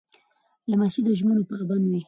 لمسی 0.69 1.01
د 1.05 1.09
ژمنو 1.19 1.43
پابند 1.49 1.83
وي. 1.89 1.99